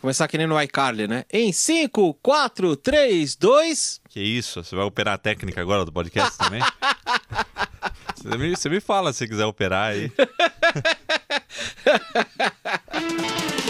Começar 0.00 0.26
que 0.28 0.38
nem 0.38 0.46
no 0.46 0.60
iCarly, 0.62 1.06
né? 1.06 1.26
Em 1.30 1.52
5, 1.52 2.14
4, 2.22 2.74
3, 2.76 3.36
2. 3.36 4.00
Que 4.08 4.20
isso? 4.20 4.64
Você 4.64 4.74
vai 4.74 4.86
operar 4.86 5.14
a 5.14 5.18
técnica 5.18 5.60
agora 5.60 5.84
do 5.84 5.92
podcast 5.92 6.38
também? 6.38 6.62
você, 8.16 8.38
me, 8.38 8.56
você 8.56 8.68
me 8.70 8.80
fala 8.80 9.12
se 9.12 9.28
quiser 9.28 9.44
operar 9.44 9.90
aí. 9.90 10.10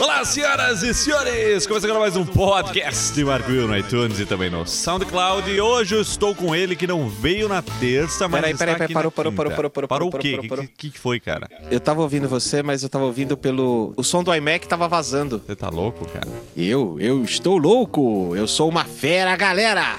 Olá, 0.01 0.25
senhoras 0.25 0.83
e 0.83 0.95
senhores! 0.95 1.67
Começando 1.67 1.91
agora 1.91 2.01
mais 2.01 2.17
um 2.17 2.25
podcast 2.25 3.13
de 3.13 3.23
Marco 3.23 3.51
Will 3.51 3.69
no 3.69 3.77
iTunes 3.77 4.19
e 4.19 4.25
também 4.25 4.49
no 4.49 4.67
SoundCloud. 4.67 5.51
E 5.51 5.61
hoje 5.61 5.95
eu 5.95 6.01
estou 6.01 6.35
com 6.35 6.55
ele 6.55 6.75
que 6.75 6.87
não 6.87 7.07
veio 7.07 7.51
na 7.51 7.61
terça, 7.61 8.27
mas 8.27 8.41
Peraí, 8.41 8.57
peraí, 8.57 8.77
peraí, 8.77 8.95
parou, 8.95 9.13
parou, 9.13 9.31
parou, 9.31 9.53
parou, 9.53 9.71
parou, 9.71 9.89
Parou 9.89 10.09
o 10.09 10.11
parou, 10.11 10.23
quê? 10.23 10.39
O 10.65 10.69
que, 10.75 10.89
que 10.89 10.99
foi, 10.99 11.21
cara? 11.21 11.47
Eu 11.71 11.79
tava 11.79 12.01
ouvindo 12.01 12.27
você, 12.31 12.63
mas 12.63 12.83
eu 12.83 12.89
tava 12.89 13.05
ouvindo 13.05 13.37
pelo. 13.37 13.93
O 13.95 14.03
som 14.03 14.25
do 14.25 14.35
iMac 14.35 14.67
tava 14.67 14.89
vazando. 14.89 15.43
Você 15.47 15.55
tá 15.55 15.69
louco, 15.69 16.07
cara? 16.09 16.29
Eu, 16.57 16.97
eu 16.99 17.23
estou 17.23 17.59
louco! 17.59 18.35
Eu 18.35 18.49
sou 18.49 18.71
uma 18.71 18.85
fera, 18.85 19.37
galera! 19.37 19.99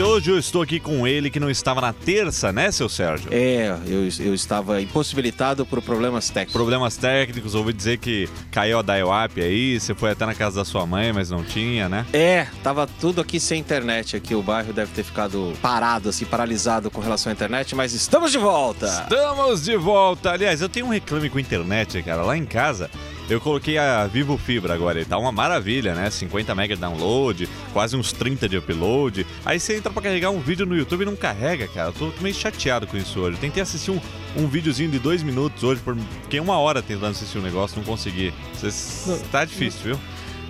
Hoje 0.00 0.30
eu 0.30 0.38
estou 0.38 0.62
aqui 0.62 0.78
com 0.78 1.08
ele 1.08 1.28
que 1.28 1.40
não 1.40 1.50
estava 1.50 1.80
na 1.80 1.92
terça, 1.92 2.52
né, 2.52 2.70
seu 2.70 2.88
Sérgio? 2.88 3.28
É, 3.32 3.76
eu, 3.84 4.08
eu 4.24 4.32
estava 4.32 4.80
impossibilitado 4.80 5.66
por 5.66 5.82
problemas 5.82 6.28
técnicos. 6.28 6.52
Problemas 6.52 6.96
técnicos, 6.96 7.56
ouvi 7.56 7.72
dizer 7.72 7.98
que 7.98 8.28
caiu 8.52 8.78
a 8.78 8.82
dial-up 8.82 9.40
aí, 9.40 9.78
você 9.78 9.96
foi 9.96 10.12
até 10.12 10.24
na 10.24 10.36
casa 10.36 10.60
da 10.60 10.64
sua 10.64 10.86
mãe, 10.86 11.12
mas 11.12 11.30
não 11.30 11.42
tinha, 11.42 11.88
né? 11.88 12.06
É, 12.12 12.46
tava 12.62 12.86
tudo 13.00 13.20
aqui 13.20 13.40
sem 13.40 13.58
internet 13.58 14.14
aqui. 14.16 14.36
O 14.36 14.42
bairro 14.42 14.72
deve 14.72 14.92
ter 14.92 15.02
ficado 15.02 15.52
parado, 15.60 16.10
assim, 16.10 16.24
paralisado 16.24 16.92
com 16.92 17.00
relação 17.00 17.30
à 17.30 17.32
internet, 17.32 17.74
mas 17.74 17.92
estamos 17.92 18.30
de 18.30 18.38
volta! 18.38 18.86
Estamos 18.86 19.64
de 19.64 19.76
volta. 19.76 20.30
Aliás, 20.30 20.60
eu 20.60 20.68
tenho 20.68 20.86
um 20.86 20.90
reclame 20.90 21.28
com 21.28 21.38
a 21.38 21.40
internet, 21.40 22.00
cara. 22.04 22.22
Lá 22.22 22.36
em 22.36 22.46
casa, 22.46 22.88
eu 23.28 23.40
coloquei 23.40 23.76
a 23.78 24.06
Vivo 24.06 24.36
Fibra 24.38 24.74
agora. 24.74 25.00
E 25.00 25.04
tá 25.04 25.18
uma 25.18 25.30
maravilha, 25.32 25.94
né? 25.94 26.10
50 26.10 26.52
MB 26.54 26.68
de 26.68 26.76
download, 26.76 27.48
quase 27.72 27.96
uns 27.96 28.12
30 28.12 28.48
de 28.48 28.56
upload. 28.56 29.26
Aí 29.44 29.58
você 29.60 29.76
entra 29.76 29.92
pra 29.92 30.02
carregar 30.02 30.30
um 30.30 30.40
vídeo 30.40 30.64
no 30.66 30.76
YouTube 30.76 31.02
e 31.02 31.04
não 31.04 31.16
carrega, 31.16 31.68
cara. 31.68 31.88
Eu 31.88 31.92
tô 31.92 32.10
meio 32.22 32.34
chateado 32.34 32.86
com 32.86 32.96
isso 32.96 33.20
hoje. 33.20 33.36
Eu 33.36 33.40
tentei 33.40 33.62
assistir 33.62 33.90
um, 33.90 34.00
um 34.36 34.46
videozinho 34.46 34.90
de 34.90 34.98
dois 34.98 35.22
minutos 35.22 35.62
hoje, 35.64 35.80
por... 35.80 35.96
fiquei 36.22 36.40
uma 36.40 36.58
hora 36.58 36.82
tentando 36.82 37.10
assistir 37.10 37.38
um 37.38 37.42
negócio, 37.42 37.76
não 37.76 37.84
consegui. 37.84 38.32
Cês- 38.54 39.22
Tá 39.30 39.44
difícil, 39.44 39.80
viu? 39.84 40.00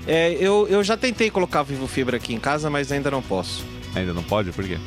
É, 0.07 0.33
eu, 0.41 0.67
eu 0.71 0.83
já 0.83 0.97
tentei 0.97 1.31
colocar 1.31 1.63
Vivo 1.63 1.87
Fibra 1.87 2.17
aqui 2.17 2.33
em 2.35 2.41
casa, 2.41 2.71
mas 2.71 2.91
ainda 2.93 3.11
não 3.11 3.21
posso. 3.23 3.65
Ainda 3.95 4.13
não 4.13 4.23
pode? 4.23 4.53
Por 4.53 4.65
quê? 4.65 4.79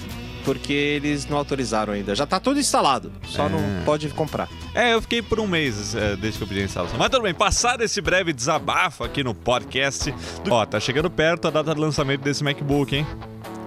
Porque 0.43 0.73
eles 0.73 1.25
não 1.27 1.37
autorizaram 1.37 1.93
ainda. 1.93 2.15
Já 2.15 2.25
tá 2.25 2.39
tudo 2.39 2.59
instalado, 2.59 3.11
só 3.27 3.45
É. 3.45 3.49
não 3.49 3.59
pode 3.85 4.09
comprar. 4.09 4.49
É, 4.73 4.93
eu 4.93 5.01
fiquei 5.01 5.21
por 5.21 5.39
um 5.39 5.47
mês 5.47 5.93
é, 5.95 6.15
desde 6.15 6.37
que 6.39 6.43
eu 6.43 6.47
pedi 6.47 6.61
a 6.61 6.65
instalação. 6.65 6.97
Mas 6.97 7.09
tudo 7.09 7.23
bem, 7.23 7.33
passado 7.33 7.81
esse 7.83 8.01
breve 8.01 8.33
desabafo 8.33 9.03
aqui 9.03 9.23
no 9.23 9.33
podcast. 9.35 10.11
do- 10.43 10.51
Ó, 10.53 10.65
tá 10.65 10.79
chegando 10.79 11.09
perto 11.09 11.47
a 11.47 11.51
data 11.51 11.73
de 11.75 11.79
lançamento 11.79 12.21
desse 12.21 12.43
MacBook, 12.43 12.95
hein? 12.95 13.05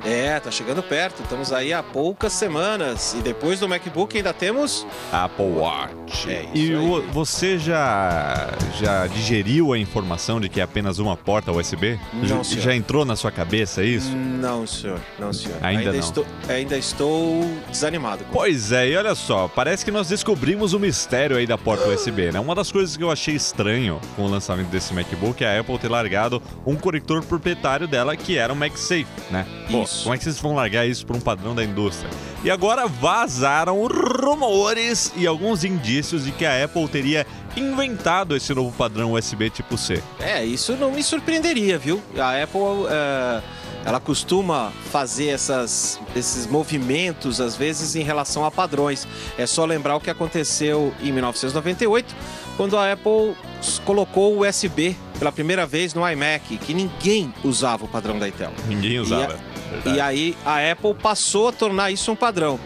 É, 0.04 0.38
tá 0.38 0.50
chegando 0.50 0.82
perto. 0.82 1.22
Estamos 1.22 1.52
aí 1.52 1.72
há 1.72 1.82
poucas 1.82 2.32
semanas. 2.34 3.14
E 3.18 3.22
depois 3.22 3.58
do 3.60 3.68
MacBook 3.68 4.14
ainda 4.16 4.34
temos. 4.34 4.86
Apple 5.10 5.46
Watch. 5.46 6.30
É 6.30 6.42
isso 6.42 6.56
e 6.56 6.74
o- 6.76 7.02
você 7.10 7.58
já 7.58 8.50
já 8.78 9.06
digeriu 9.06 9.72
a 9.72 9.78
informação 9.78 10.38
de 10.40 10.48
que 10.48 10.60
é 10.60 10.62
apenas 10.64 10.98
uma 10.98 11.16
porta 11.16 11.50
USB? 11.52 11.98
Não, 12.12 12.26
já, 12.26 12.44
senhor. 12.44 12.60
já 12.62 12.74
entrou 12.74 13.04
na 13.04 13.16
sua 13.16 13.30
cabeça 13.30 13.82
isso? 13.82 14.10
Não, 14.14 14.66
senhor. 14.66 15.00
Não, 15.18 15.32
senhor. 15.32 15.56
Ainda 15.62 15.92
não. 15.92 15.98
Estou, 15.98 16.26
ainda 16.48 16.76
estou 16.76 17.40
desanimado. 17.70 18.24
Pois 18.32 18.72
é, 18.72 18.88
e 18.88 18.96
olha 18.96 19.14
só, 19.14 19.48
parece 19.48 19.84
que 19.84 19.90
nós 19.90 20.08
descobrimos 20.08 20.74
o 20.74 20.78
mistério 20.78 21.36
aí 21.36 21.46
da 21.46 21.56
porta 21.56 21.88
USB, 21.88 22.30
né? 22.30 22.38
Uma 22.40 22.54
das 22.54 22.70
coisas 22.70 22.94
que 22.96 23.02
eu 23.02 23.10
achei 23.10 23.34
estranho 23.34 24.00
com 24.16 24.22
o 24.24 24.28
lançamento 24.28 24.68
desse 24.68 24.92
MacBook 24.92 25.42
é 25.42 25.56
a 25.56 25.60
Apple 25.60 25.78
ter 25.78 25.88
largado 25.90 26.42
um 26.66 26.76
conector 26.76 27.22
proprietário 27.24 27.88
dela 27.88 28.14
que 28.16 28.36
era 28.36 28.52
o 28.52 28.56
MagSafe, 28.56 29.06
né? 29.30 29.46
Pô, 29.70 29.86
Isso. 29.94 30.02
como 30.04 30.14
é 30.14 30.18
que 30.18 30.24
vocês 30.24 30.38
vão 30.38 30.54
largar 30.54 30.86
isso 30.86 31.06
por 31.06 31.16
um 31.16 31.20
padrão 31.20 31.54
da 31.54 31.64
indústria? 31.64 32.10
E 32.42 32.50
agora 32.50 32.86
vazaram 32.86 33.86
rumores 33.86 35.12
e 35.16 35.26
alguns 35.26 35.64
indícios 35.64 36.24
de 36.24 36.32
que 36.32 36.44
a 36.44 36.64
Apple 36.64 36.86
teria 36.88 37.26
inventado 37.56 38.36
esse 38.36 38.52
novo 38.54 38.76
padrão 38.76 39.12
USB 39.12 39.50
tipo 39.50 39.78
C. 39.78 40.02
É, 40.18 40.44
isso 40.44 40.76
não 40.76 40.92
me 40.92 41.02
surpreenderia, 41.02 41.78
viu? 41.78 42.02
A 42.18 42.42
Apple, 42.42 42.86
é, 42.90 43.42
ela 43.84 44.00
costuma 44.00 44.72
fazer 44.90 45.28
essas, 45.28 46.00
esses 46.16 46.46
movimentos, 46.46 47.40
às 47.40 47.54
vezes, 47.54 47.94
em 47.94 48.02
relação 48.02 48.44
a 48.44 48.50
padrões. 48.50 49.06
É 49.38 49.46
só 49.46 49.64
lembrar 49.64 49.96
o 49.96 50.00
que 50.00 50.10
aconteceu 50.10 50.92
em 51.02 51.12
1998, 51.12 52.14
quando 52.56 52.76
a 52.76 52.92
Apple 52.92 53.36
colocou 53.84 54.36
o 54.36 54.46
USB 54.46 54.96
pela 55.18 55.30
primeira 55.30 55.66
vez 55.66 55.94
no 55.94 56.08
iMac, 56.08 56.56
que 56.58 56.74
ninguém 56.74 57.32
usava 57.44 57.84
o 57.84 57.88
padrão 57.88 58.18
da 58.18 58.28
Intel. 58.28 58.52
Ninguém 58.66 58.98
usava. 58.98 59.38
E 59.86 60.00
aí 60.00 60.36
a 60.44 60.70
Apple 60.70 60.94
passou 60.94 61.48
a 61.48 61.52
tornar 61.52 61.90
isso 61.90 62.10
um 62.10 62.16
padrão. 62.16 62.58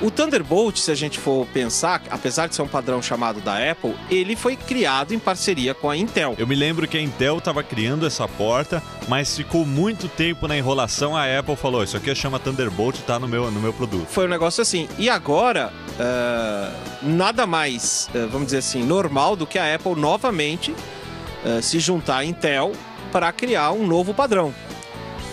O 0.00 0.10
Thunderbolt, 0.10 0.76
se 0.76 0.90
a 0.90 0.94
gente 0.94 1.18
for 1.18 1.46
pensar, 1.46 2.02
apesar 2.10 2.48
de 2.48 2.54
ser 2.54 2.60
um 2.60 2.68
padrão 2.68 3.00
chamado 3.00 3.40
da 3.40 3.70
Apple, 3.70 3.94
ele 4.10 4.36
foi 4.36 4.54
criado 4.54 5.14
em 5.14 5.18
parceria 5.18 5.72
com 5.72 5.88
a 5.88 5.96
Intel. 5.96 6.34
Eu 6.36 6.46
me 6.46 6.54
lembro 6.54 6.86
que 6.86 6.98
a 6.98 7.00
Intel 7.00 7.38
estava 7.38 7.62
criando 7.62 8.06
essa 8.06 8.28
porta, 8.28 8.82
mas 9.08 9.34
ficou 9.34 9.64
muito 9.64 10.06
tempo 10.06 10.46
na 10.46 10.56
enrolação. 10.56 11.16
A 11.16 11.38
Apple 11.38 11.56
falou: 11.56 11.82
Isso 11.82 11.96
aqui 11.96 12.14
chama 12.14 12.38
Thunderbolt, 12.38 12.98
tá 13.06 13.18
no 13.18 13.26
meu, 13.26 13.50
no 13.50 13.58
meu 13.58 13.72
produto. 13.72 14.06
Foi 14.06 14.26
um 14.26 14.28
negócio 14.28 14.60
assim. 14.60 14.86
E 14.98 15.08
agora, 15.08 15.72
ah, 15.98 16.72
nada 17.02 17.46
mais, 17.46 18.10
ah, 18.14 18.28
vamos 18.30 18.46
dizer 18.46 18.58
assim, 18.58 18.82
normal 18.82 19.34
do 19.34 19.46
que 19.46 19.58
a 19.58 19.74
Apple 19.74 19.94
novamente 19.94 20.74
ah, 21.42 21.62
se 21.62 21.80
juntar 21.80 22.18
à 22.18 22.24
Intel 22.24 22.72
para 23.10 23.32
criar 23.32 23.72
um 23.72 23.86
novo 23.86 24.12
padrão. 24.12 24.52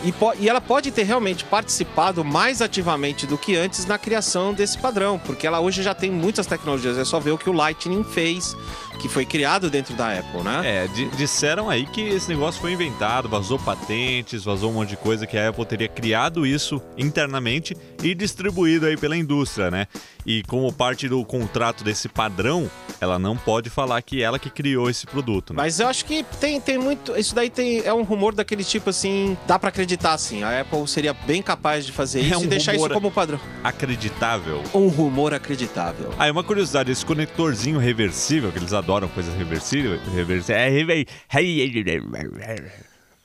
E, 0.03 0.13
e 0.43 0.49
ela 0.49 0.59
pode 0.59 0.91
ter 0.91 1.03
realmente 1.03 1.45
participado 1.45 2.23
mais 2.25 2.61
ativamente 2.61 3.25
do 3.25 3.37
que 3.37 3.55
antes 3.55 3.85
na 3.85 3.97
criação 3.97 4.53
desse 4.53 4.77
padrão, 4.77 5.17
porque 5.17 5.47
ela 5.47 5.59
hoje 5.61 5.81
já 5.81 5.93
tem 5.93 6.11
muitas 6.11 6.45
tecnologias. 6.45 6.97
É 6.97 7.05
só 7.05 7.19
ver 7.19 7.31
o 7.31 7.37
que 7.37 7.49
o 7.49 7.53
Lightning 7.53 8.03
fez, 8.03 8.55
que 9.01 9.07
foi 9.07 9.25
criado 9.25 9.69
dentro 9.69 9.93
da 9.95 10.11
Apple, 10.19 10.41
né? 10.41 10.61
É, 10.63 10.87
di- 10.87 11.09
disseram 11.15 11.69
aí 11.69 11.85
que 11.85 12.01
esse 12.01 12.27
negócio 12.29 12.59
foi 12.59 12.73
inventado, 12.73 13.29
vazou 13.29 13.57
patentes, 13.57 14.43
vazou 14.43 14.71
um 14.71 14.73
monte 14.73 14.89
de 14.89 14.97
coisa, 14.97 15.25
que 15.25 15.37
a 15.37 15.49
Apple 15.49 15.65
teria 15.65 15.87
criado 15.87 16.45
isso 16.45 16.81
internamente 16.97 17.75
e 18.03 18.13
distribuído 18.13 18.85
aí 18.85 18.97
pela 18.97 19.15
indústria, 19.15 19.71
né? 19.71 19.87
E 20.25 20.43
como 20.43 20.71
parte 20.71 21.07
do 21.09 21.23
contrato 21.25 21.83
desse 21.83 22.07
padrão, 22.07 22.69
ela 22.99 23.19
não 23.19 23.35
pode 23.35 23.69
falar 23.69 24.01
que 24.01 24.21
ela 24.21 24.39
que 24.39 24.49
criou 24.49 24.89
esse 24.89 25.05
produto, 25.05 25.53
né? 25.53 25.57
Mas 25.57 25.79
eu 25.79 25.87
acho 25.87 26.05
que 26.05 26.23
tem, 26.39 26.59
tem 26.59 26.77
muito. 26.77 27.17
Isso 27.17 27.35
daí 27.35 27.49
tem, 27.49 27.81
é 27.81 27.93
um 27.93 28.03
rumor 28.03 28.33
daquele 28.33 28.63
tipo 28.63 28.89
assim. 28.89 29.37
Dá 29.45 29.59
pra 29.59 29.69
acreditar 29.69 30.13
assim. 30.13 30.43
A 30.43 30.61
Apple 30.61 30.87
seria 30.87 31.13
bem 31.13 31.41
capaz 31.41 31.85
de 31.85 31.91
fazer 31.91 32.19
É 32.19 32.23
isso 32.23 32.39
um 32.39 32.43
e 32.43 32.47
deixar 32.47 32.75
isso 32.75 32.89
como 32.89 33.11
padrão. 33.11 33.39
Acreditável. 33.63 34.63
Um 34.73 34.87
rumor 34.87 35.33
acreditável. 35.33 36.13
Ah, 36.17 36.27
e 36.27 36.31
uma 36.31 36.43
curiosidade, 36.43 36.91
esse 36.91 37.05
conectorzinho 37.05 37.79
reversível, 37.79 38.51
que 38.51 38.59
eles 38.59 38.73
adoram 38.73 39.07
coisas 39.07 39.33
reversíveis, 39.35 40.01
reversível, 40.13 40.55
é 40.55 40.69
rever... 40.69 41.07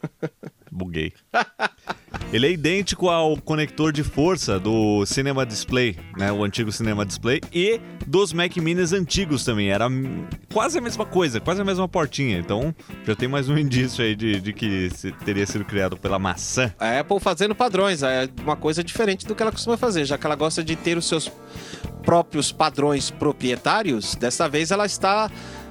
Buguei. 0.70 1.12
Ele 2.30 2.46
é 2.46 2.50
idêntico 2.50 3.08
ao 3.08 3.38
conector 3.38 3.90
de 3.90 4.04
força 4.04 4.60
do 4.60 5.06
Cinema 5.06 5.46
Display, 5.46 5.96
né? 6.14 6.30
O 6.30 6.44
antigo 6.44 6.70
Cinema 6.70 7.06
Display 7.06 7.40
e 7.50 7.80
dos 8.06 8.34
Mac 8.34 8.54
Minis 8.58 8.92
antigos 8.92 9.46
também. 9.46 9.70
Era 9.70 9.86
quase 10.52 10.76
a 10.76 10.80
mesma 10.82 11.06
coisa, 11.06 11.40
quase 11.40 11.62
a 11.62 11.64
mesma 11.64 11.88
portinha. 11.88 12.38
Então 12.38 12.74
já 13.06 13.16
tem 13.16 13.26
mais 13.26 13.48
um 13.48 13.56
indício 13.58 14.04
aí 14.04 14.14
de, 14.14 14.42
de 14.42 14.52
que 14.52 14.90
teria 15.24 15.46
sido 15.46 15.64
criado 15.64 15.96
pela 15.96 16.18
maçã. 16.18 16.70
A 16.78 17.00
Apple 17.00 17.18
fazendo 17.18 17.54
padrões, 17.54 18.02
é 18.02 18.28
uma 18.42 18.56
coisa 18.56 18.84
diferente 18.84 19.26
do 19.26 19.34
que 19.34 19.42
ela 19.42 19.50
costuma 19.50 19.78
fazer, 19.78 20.04
já 20.04 20.18
que 20.18 20.26
ela 20.26 20.36
gosta 20.36 20.62
de 20.62 20.76
ter 20.76 20.98
os 20.98 21.08
seus 21.08 21.32
próprios 22.02 22.52
padrões 22.52 23.10
proprietários, 23.10 24.14
dessa 24.14 24.46
vez 24.50 24.70
ela 24.70 24.84
está 24.84 25.30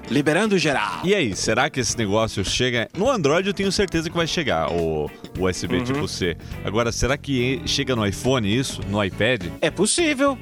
liberando 0.10 0.58
geral. 0.58 1.02
E 1.04 1.14
aí, 1.14 1.36
será 1.36 1.70
que 1.70 1.80
esse 1.80 1.98
negócio 1.98 2.44
chega. 2.46 2.88
No 2.98 3.10
Android 3.10 3.48
eu 3.48 3.54
tenho 3.54 3.72
certeza 3.72 4.10
que 4.10 4.16
vai 4.16 4.28
chegar 4.28 4.72
o 4.72 5.10
USB 5.40 5.82
tipo 5.84 6.08
C. 6.08 6.38
Agora, 6.64 6.92
será 6.92 7.18
que 7.18 7.62
chega 7.66 7.96
no 7.96 8.06
iPhone 8.06 8.48
isso? 8.54 8.82
No 8.90 9.04
iPad? 9.04 9.46
É 9.62 9.70
possível. 9.70 10.38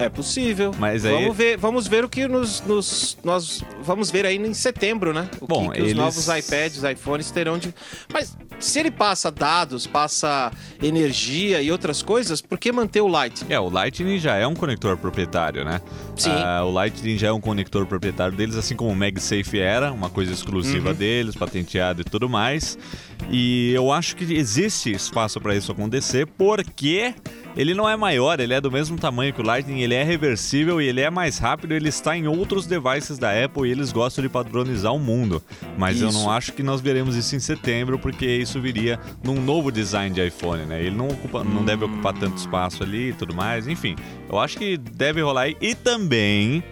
É 0.00 0.08
possível. 0.08 0.72
Mas 0.78 1.04
aí- 1.04 1.12
vamos 1.12 1.36
ver, 1.36 1.56
vamos 1.56 1.88
ver 1.88 2.04
o 2.04 2.08
que 2.08 2.28
nos, 2.28 2.60
nos- 2.60 3.18
nós 3.24 3.64
vamos 3.82 4.12
ver 4.12 4.24
aí 4.24 4.36
em 4.36 4.54
setembro, 4.54 5.12
né? 5.12 5.28
O 5.40 5.46
Bom, 5.48 5.70
que, 5.70 5.74
que 5.74 5.80
os 5.82 5.88
eles- 5.88 5.96
novos 5.98 6.28
iPads, 6.28 6.84
iPhones 6.84 7.30
terão 7.32 7.58
de. 7.58 7.74
Mas 8.12 8.36
se 8.60 8.78
ele 8.78 8.92
passa 8.92 9.28
dados, 9.28 9.88
passa 9.88 10.52
energia 10.80 11.60
e 11.60 11.72
outras 11.72 12.00
coisas, 12.00 12.40
por 12.40 12.58
que 12.58 12.70
manter 12.70 13.00
o 13.00 13.08
Light? 13.08 13.44
É, 13.48 13.58
o 13.58 13.68
Lightning 13.68 14.20
já 14.20 14.36
é 14.36 14.46
um 14.46 14.54
conector 14.54 14.96
proprietário, 14.96 15.64
né? 15.64 15.80
Sim. 16.18 16.30
Ah, 16.32 16.62
o 16.64 16.70
Lightning 16.70 17.16
já 17.16 17.28
é 17.28 17.32
um 17.32 17.40
conector 17.40 17.86
proprietário 17.86 18.36
deles, 18.36 18.56
assim 18.56 18.74
como 18.76 18.90
o 18.90 18.96
MagSafe 18.96 19.58
era, 19.58 19.92
uma 19.92 20.10
coisa 20.10 20.32
exclusiva 20.32 20.90
Uhum. 20.90 20.94
deles, 20.94 21.34
patenteado 21.36 22.02
e 22.02 22.04
tudo 22.04 22.28
mais. 22.28 22.76
E 23.30 23.72
eu 23.72 23.92
acho 23.92 24.16
que 24.16 24.24
existe 24.34 24.90
espaço 24.92 25.40
para 25.40 25.54
isso 25.54 25.70
acontecer, 25.72 26.26
porque 26.26 27.14
ele 27.56 27.74
não 27.74 27.88
é 27.88 27.96
maior, 27.96 28.38
ele 28.40 28.54
é 28.54 28.60
do 28.60 28.70
mesmo 28.70 28.96
tamanho 28.96 29.32
que 29.32 29.40
o 29.40 29.44
Lightning, 29.44 29.80
ele 29.80 29.94
é 29.94 30.02
reversível 30.02 30.80
e 30.80 30.86
ele 30.86 31.00
é 31.00 31.10
mais 31.10 31.38
rápido, 31.38 31.72
ele 31.72 31.88
está 31.88 32.16
em 32.16 32.26
outros 32.28 32.66
devices 32.66 33.18
da 33.18 33.30
Apple 33.44 33.68
e 33.68 33.72
eles 33.72 33.92
gostam 33.92 34.22
de 34.22 34.28
padronizar 34.28 34.94
o 34.94 34.98
mundo. 34.98 35.42
Mas 35.76 36.00
eu 36.00 36.08
Isso. 36.08 36.18
não 36.18 36.30
acho 36.30 36.52
que 36.52 36.62
nós 36.62 36.80
veremos 36.80 37.16
isso 37.16 37.34
em 37.36 37.40
setembro, 37.40 37.98
porque 37.98 38.26
isso 38.26 38.60
viria 38.60 38.98
num 39.22 39.40
novo 39.40 39.70
design 39.72 40.14
de 40.14 40.24
iPhone, 40.26 40.64
né? 40.64 40.80
Ele 40.80 40.96
não, 40.96 41.08
ocupa, 41.08 41.42
não 41.44 41.64
deve 41.64 41.84
ocupar 41.84 42.12
tanto 42.14 42.36
espaço 42.38 42.82
ali 42.82 43.10
e 43.10 43.12
tudo 43.12 43.34
mais. 43.34 43.66
Enfim, 43.68 43.96
eu 44.30 44.38
acho 44.38 44.56
que 44.58 44.76
deve 44.76 45.20
rolar 45.20 45.42
aí. 45.42 45.56
E 45.60 45.74
também, 45.74 46.07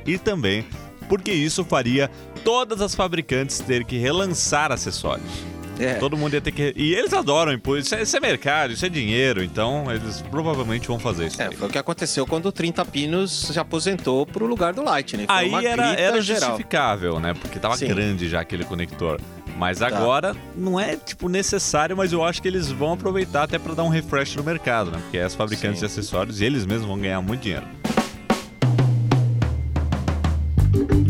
e 0.07 0.19
também, 0.19 0.65
porque 1.09 1.33
isso 1.33 1.65
faria 1.65 2.11
todas 2.45 2.81
as 2.81 2.95
fabricantes 2.95 3.59
ter 3.61 3.85
que 3.85 3.99
relançar 3.99 4.73
acessórios. 4.73 5.31
É. 5.79 5.95
Todo 5.95 6.17
mundo 6.17 6.35
ia 6.35 6.41
ter 6.41 6.53
que. 6.53 6.73
E 6.75 6.95
eles 6.95 7.13
adoram. 7.13 7.61
Isso 7.79 7.95
é, 7.95 8.03
isso 8.03 8.17
é 8.17 8.21
mercado, 8.21 8.73
isso 8.73 8.87
é 8.87 8.89
dinheiro, 8.89 9.43
então 9.45 9.85
eles 9.93 10.23
provavelmente 10.31 10.89
vão 10.89 10.99
fazer 10.99 11.27
isso. 11.27 11.41
É, 11.43 11.51
foi 11.51 11.69
o 11.69 11.71
que 11.71 11.79
aconteceu 11.79 12.27
quando 12.27 12.47
o 12.47 12.53
30 12.53 12.85
Pinos 12.87 13.31
se 13.49 13.59
aposentou 13.59 14.25
pro 14.27 14.47
lugar 14.47 14.73
do 14.73 14.83
Lightning. 14.83 15.27
Foi 15.27 15.35
Aí 15.35 15.67
era, 15.67 15.93
era 15.93 16.21
geral. 16.23 16.51
justificável, 16.51 17.21
né? 17.21 17.35
Porque 17.35 17.59
tava 17.59 17.77
Sim. 17.77 17.89
grande 17.89 18.29
já 18.29 18.41
aquele 18.41 18.65
conector. 18.65 19.21
Mas 19.59 19.79
Tá. 19.79 19.87
agora 19.89 20.35
não 20.55 20.79
é 20.81 20.97
tipo 20.97 21.29
necessário, 21.29 21.97
mas 21.97 22.13
eu 22.13 22.23
acho 22.25 22.41
que 22.43 22.49
eles 22.49 22.71
vão 22.71 22.93
aproveitar 22.95 23.43
até 23.45 23.59
para 23.59 23.75
dar 23.75 23.85
um 23.85 23.89
refresh 23.89 24.35
no 24.37 24.43
mercado, 24.45 24.91
né? 24.91 24.99
Porque 25.03 25.19
as 25.19 25.35
fabricantes 25.35 25.81
Sim. 25.81 25.87
de 25.87 25.93
acessórios 25.93 26.41
e 26.41 26.45
eles 26.45 26.65
mesmos 26.67 26.87
vão 26.87 26.99
ganhar 26.99 27.21
muito 27.21 27.43
dinheiro. 27.43 27.65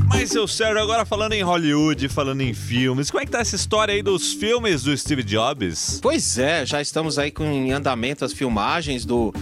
Mas, 0.09 0.31
seu 0.31 0.47
Sérgio, 0.47 0.83
agora 0.83 1.05
falando 1.05 1.33
em 1.33 1.43
Hollywood, 1.43 2.09
falando 2.09 2.41
em 2.41 2.55
filmes, 2.55 3.11
como 3.11 3.23
é 3.23 3.27
que 3.27 3.33
tá 3.33 3.41
essa 3.41 3.57
história 3.57 3.95
aí 3.95 4.03
dos 4.03 4.33
filmes 4.33 4.83
do 4.83 4.97
Steve 4.97 5.23
Jobs? 5.23 5.99
Pois 6.03 6.39
é, 6.39 6.65
já 6.65 6.81
estamos 6.81 7.19
aí 7.19 7.31
com 7.31 7.45
em 7.45 7.73
andamento 7.73 8.25
as 8.25 8.33
filmagens 8.33 9.05
do, 9.05 9.33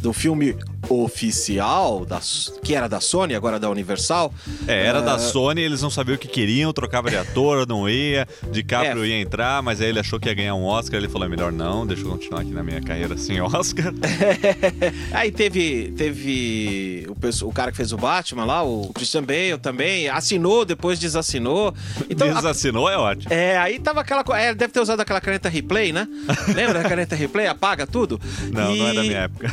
do 0.00 0.12
filme 0.12 0.56
oficial, 1.00 2.04
da, 2.04 2.20
que 2.62 2.74
era 2.74 2.88
da 2.88 3.00
Sony, 3.00 3.34
agora 3.34 3.58
da 3.58 3.70
Universal. 3.70 4.32
É, 4.66 4.86
era 4.86 5.00
da 5.00 5.14
Ah, 5.14 5.18
Sony, 5.18 5.60
eles 5.62 5.80
não 5.82 5.90
sabiam 5.90 6.16
o 6.16 6.18
que 6.18 6.28
queriam, 6.28 6.72
trocava 6.72 7.08
de 7.10 7.16
ator, 7.16 7.66
não 7.66 7.88
ia, 7.88 8.26
DiCaprio 8.50 9.04
É. 9.04 9.08
ia 9.08 9.20
entrar, 9.20 9.62
mas 9.62 9.80
aí 9.80 9.88
ele 9.88 10.00
achou 10.00 10.18
que 10.18 10.28
ia 10.28 10.34
ganhar 10.34 10.54
um 10.54 10.64
Oscar, 10.64 10.98
ele 10.98 11.08
falou, 11.08 11.26
é 11.26 11.30
melhor 11.30 11.52
não, 11.52 11.86
deixa 11.86 12.02
eu 12.02 12.10
continuar 12.10 12.40
aqui 12.42 12.50
na 12.50 12.62
minha 12.62 12.80
carreira 12.80 13.16
sem 13.16 13.40
Oscar. 13.42 13.92
Aí 15.12 15.30
teve, 15.30 15.92
teve 15.96 17.06
o, 17.08 17.46
o 17.48 17.52
cara 17.52 17.70
que 17.70 17.76
fez 17.76 17.92
o 17.92 17.96
Batman 17.96 18.44
lá, 18.44 18.62
o 18.62 18.90
Christian 18.94 19.22
Bale 19.22 19.58
também, 19.60 20.08
assinou, 20.08 20.64
depois 20.64 20.98
desassinou. 20.98 21.74
Então, 22.08 22.28
a- 22.30 22.34
Desassinou 22.34 22.88
é 22.88 22.96
ótimo. 22.96 23.32
É, 23.32 23.56
aí 23.58 23.78
tava 23.78 24.00
aquela 24.00 24.24
coisa. 24.24 24.40
É, 24.42 24.54
deve 24.54 24.72
ter 24.72 24.80
usado 24.80 25.00
aquela 25.00 25.20
caneta 25.20 25.48
replay, 25.48 25.92
né? 25.92 26.08
Lembra 26.54 26.82
da 26.82 26.88
caneta 26.88 27.14
replay? 27.14 27.46
Apaga 27.46 27.86
tudo? 27.86 28.20
Não, 28.50 28.74
e... 28.74 28.78
não 28.78 28.88
é 28.88 28.94
da 28.94 29.02
minha 29.02 29.18
época. 29.18 29.52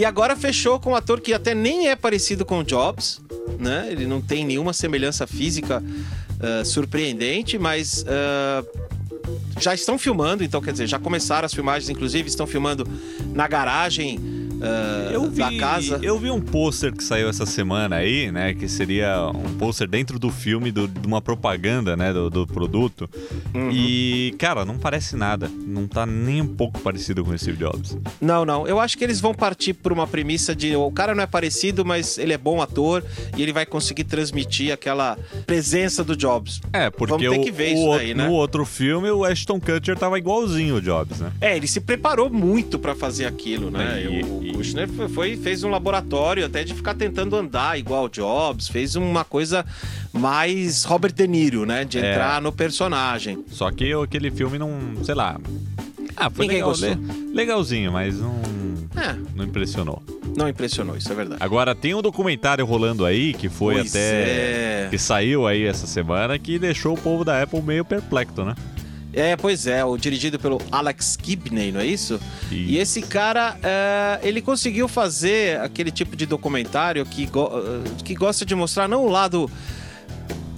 E 0.00 0.04
agora 0.06 0.34
fechou 0.34 0.80
com 0.80 0.92
um 0.92 0.96
ator 0.96 1.20
que 1.20 1.34
até 1.34 1.54
nem 1.54 1.88
é 1.88 1.94
parecido 1.94 2.42
com 2.46 2.60
o 2.60 2.64
Jobs, 2.64 3.20
né? 3.58 3.86
Ele 3.90 4.06
não 4.06 4.18
tem 4.18 4.46
nenhuma 4.46 4.72
semelhança 4.72 5.26
física 5.26 5.82
ah, 6.40 6.64
surpreendente, 6.64 7.58
mas. 7.58 8.02
ah, 8.08 8.64
já 9.60 9.74
estão 9.74 9.98
filmando, 9.98 10.42
então 10.42 10.62
quer 10.62 10.72
dizer, 10.72 10.86
já 10.86 10.98
começaram 10.98 11.44
as 11.44 11.52
filmagens, 11.52 11.90
inclusive 11.90 12.28
estão 12.28 12.46
filmando 12.46 12.88
na 13.34 13.46
garagem 13.46 14.18
ah, 14.62 15.10
Eu 15.12 15.30
vi, 15.30 15.38
da 15.38 15.52
casa. 15.58 15.98
eu 16.02 16.18
vi 16.18 16.30
um 16.30 16.40
pôster 16.40 16.92
que 16.92 17.02
saiu 17.02 17.28
essa 17.28 17.46
semana 17.46 17.96
aí, 17.96 18.30
né? 18.30 18.54
Que 18.54 18.68
seria 18.68 19.28
um 19.34 19.54
pôster 19.56 19.88
dentro 19.88 20.18
do 20.18 20.30
filme, 20.30 20.70
do- 20.70 20.88
de 20.88 21.06
uma 21.06 21.20
propaganda, 21.20 21.96
né? 21.96 22.12
Do, 22.12 22.28
do 22.30 22.46
produto. 22.46 23.08
Uhum. 23.54 23.70
E, 23.72 24.34
cara, 24.38 24.64
não 24.64 24.78
parece 24.78 25.16
nada. 25.16 25.50
Não 25.66 25.86
tá 25.86 26.04
nem 26.06 26.40
um 26.42 26.46
pouco 26.46 26.80
parecido 26.80 27.24
com 27.24 27.30
o 27.30 27.38
Steve 27.38 27.56
Jobs. 27.58 27.96
Não, 28.20 28.44
não. 28.44 28.66
Eu 28.66 28.78
acho 28.80 28.96
que 28.98 29.04
eles 29.04 29.20
vão 29.20 29.34
partir 29.34 29.74
por 29.74 29.92
uma 29.92 30.06
premissa 30.06 30.54
de 30.54 30.74
o 30.76 30.90
cara 30.90 31.14
não 31.14 31.22
é 31.22 31.26
parecido, 31.26 31.84
mas 31.84 32.18
ele 32.18 32.32
é 32.32 32.38
bom 32.38 32.60
ator 32.62 33.04
e 33.36 33.42
ele 33.42 33.52
vai 33.52 33.64
conseguir 33.66 34.04
transmitir 34.04 34.72
aquela 34.72 35.16
presença 35.46 36.04
do 36.04 36.16
Jobs. 36.16 36.60
É, 36.72 36.90
porque 36.90 37.12
Vamos 37.12 37.28
ter 37.30 37.40
o- 37.40 37.42
que 37.44 37.50
ver 37.50 37.74
o 37.74 37.78
isso 37.78 37.90
daí, 37.98 38.14
né? 38.14 38.26
no 38.26 38.32
outro 38.32 38.64
filme 38.64 39.10
o 39.10 39.24
Ashton 39.24 39.60
Kutcher 39.60 39.96
tava 39.98 40.18
igualzinho 40.18 40.76
o 40.76 40.80
Jobs, 40.80 41.18
né? 41.20 41.32
É, 41.40 41.56
ele 41.56 41.66
se 41.66 41.80
preparou 41.80 42.30
muito 42.30 42.78
pra 42.78 42.94
fazer 42.94 43.26
aquilo, 43.26 43.70
né? 43.70 44.02
E- 44.02 44.22
o 44.24 44.49
e- 44.50 44.52
Kushner 44.52 44.88
foi, 44.88 45.08
foi- 45.08 45.36
fez 45.36 45.62
um 45.64 45.70
laboratório 45.70 46.44
até 46.46 46.62
de 46.64 46.74
ficar 46.74 46.94
tentando 46.94 47.36
andar 47.36 47.78
igual 47.78 48.08
Jobs, 48.08 48.68
fez 48.68 48.96
uma 48.96 49.24
coisa 49.24 49.64
mais 50.12 50.84
Robert 50.84 51.12
De 51.12 51.26
Niro, 51.26 51.64
né? 51.64 51.84
De 51.84 51.98
É. 51.98 52.10
entrar 52.12 52.40
no 52.42 52.52
personagem. 52.52 53.44
Só 53.50 53.70
que 53.70 53.92
aquele 53.92 54.30
filme 54.30 54.58
não, 54.58 54.70
sei 55.04 55.14
lá. 55.14 55.38
Ah, 56.16 56.28
foi 56.28 56.46
legal, 56.46 56.72
legalzinho, 57.32 57.92
mas 57.92 58.20
não, 58.20 58.34
É, 58.96 59.16
não 59.34 59.44
impressionou. 59.44 60.02
não 60.36 60.48
impressionou, 60.48 60.96
isso 60.96 61.10
é 61.10 61.14
verdade. 61.14 61.42
Agora 61.42 61.74
tem 61.74 61.94
um 61.94 62.02
documentário 62.02 62.64
rolando 62.66 63.06
aí 63.06 63.32
que 63.32 63.48
foi 63.48 63.76
Pois 63.76 63.90
até 63.90 64.00
é. 64.00 64.88
que 64.90 64.98
saiu 64.98 65.46
aí 65.46 65.64
essa 65.64 65.86
semana 65.86 66.38
que 66.38 66.58
deixou 66.58 66.94
o 66.94 67.00
povo 67.00 67.24
da 67.24 67.42
Apple 67.42 67.62
meio 67.62 67.84
perplexo, 67.84 68.44
né? 68.44 68.54
É, 69.12 69.36
pois 69.36 69.66
é, 69.66 69.84
o 69.84 69.96
dirigido 69.96 70.38
pelo 70.38 70.60
Alex 70.70 71.18
Gibney, 71.22 71.72
não 71.72 71.80
é 71.80 71.86
isso? 71.86 72.20
E 72.50 72.74
Isso. 72.74 72.82
esse 72.82 73.02
cara, 73.02 73.56
é, 73.62 74.20
ele 74.22 74.40
conseguiu 74.40 74.86
fazer 74.86 75.58
aquele 75.60 75.90
tipo 75.90 76.14
de 76.16 76.26
documentário 76.26 77.04
que, 77.04 77.26
go- 77.26 77.50
eh, 77.52 77.90
que 78.04 78.14
gosta 78.14 78.44
de 78.46 78.54
mostrar 78.54 78.86
não 78.88 79.04
o 79.04 79.08
lado 79.08 79.50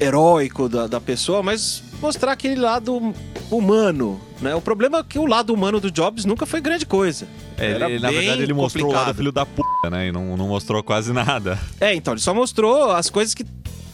heróico 0.01 0.69
da, 0.69 0.87
da 0.87 1.01
pessoa, 1.01 1.43
mas 1.43 1.83
mostrar 2.01 2.33
aquele 2.33 2.57
lado 2.57 3.15
humano, 3.51 4.21
né? 4.41 4.55
O 4.55 4.61
problema 4.61 4.99
é 4.99 5.03
que 5.05 5.19
o 5.19 5.27
lado 5.27 5.53
humano 5.55 5.79
do 5.81 5.91
Jobs 5.91 6.25
nunca 6.25 6.45
foi 6.47 6.61
grande 6.61 6.85
coisa. 6.85 7.27
É, 7.57 7.71
ele, 7.73 7.99
na 8.01 8.11
verdade 8.11 8.43
ele 8.43 8.53
mostrou 8.53 8.85
o 8.85 8.89
lado 8.89 8.99
complicado. 8.99 9.17
filho 9.17 9.33
da 9.33 9.47
puta, 9.47 9.91
né? 9.91 10.09
E 10.09 10.13
não, 10.13 10.37
não 10.37 10.49
mostrou 10.49 10.83
quase 10.83 11.13
nada. 11.13 11.59
É, 11.81 11.95
então, 11.95 12.13
ele 12.15 12.21
só 12.21 12.35
mostrou 12.35 12.91
as 12.91 13.09
coisas 13.09 13.35
que 13.35 13.45